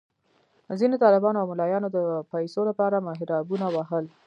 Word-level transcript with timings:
ځینو 0.79 0.95
طالبانو 1.03 1.39
او 1.41 1.47
ملایانو 1.51 1.87
د 1.97 1.99
پیسو 2.31 2.61
لپاره 2.69 3.05
محرابونه 3.07 3.65
وهل. 3.75 4.05